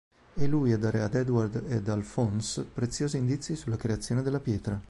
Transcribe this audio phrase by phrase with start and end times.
[0.33, 4.79] È lui a dare ad Edward ed Alphonse preziosi indizi sulla creazione della pietra.